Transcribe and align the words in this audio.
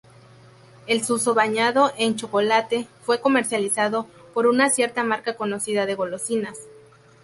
El 0.87 1.03
suso 1.03 1.35
bañado 1.35 1.91
en 1.95 2.15
chocolate 2.15 2.87
fue 3.03 3.21
comercializado 3.21 4.07
por 4.33 4.47
una 4.47 4.71
cierta 4.71 5.03
marca 5.03 5.37
conocida 5.37 5.85
de 5.85 5.93
golosinas. 5.93 6.57